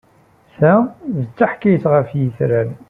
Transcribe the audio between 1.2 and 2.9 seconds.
taḥkayt ɣef yitran.